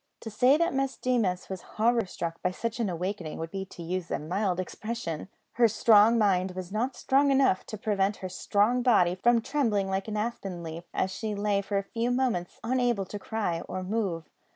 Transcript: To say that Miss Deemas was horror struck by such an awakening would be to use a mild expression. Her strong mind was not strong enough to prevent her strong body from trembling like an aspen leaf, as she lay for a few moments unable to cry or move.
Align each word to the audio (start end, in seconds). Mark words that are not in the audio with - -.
To 0.21 0.31
say 0.31 0.57
that 0.57 0.73
Miss 0.73 0.97
Deemas 0.97 1.47
was 1.47 1.61
horror 1.77 2.07
struck 2.07 2.41
by 2.41 2.49
such 2.49 2.79
an 2.79 2.89
awakening 2.89 3.37
would 3.37 3.51
be 3.51 3.65
to 3.65 3.83
use 3.83 4.09
a 4.09 4.17
mild 4.17 4.59
expression. 4.59 5.29
Her 5.51 5.67
strong 5.67 6.17
mind 6.17 6.53
was 6.55 6.71
not 6.71 6.95
strong 6.95 7.29
enough 7.29 7.67
to 7.67 7.77
prevent 7.77 8.15
her 8.17 8.27
strong 8.29 8.81
body 8.81 9.13
from 9.13 9.41
trembling 9.43 9.89
like 9.91 10.07
an 10.07 10.17
aspen 10.17 10.63
leaf, 10.63 10.85
as 10.91 11.11
she 11.11 11.35
lay 11.35 11.61
for 11.61 11.77
a 11.77 11.83
few 11.83 12.09
moments 12.09 12.59
unable 12.63 13.05
to 13.05 13.19
cry 13.19 13.61
or 13.69 13.83
move. 13.83 14.27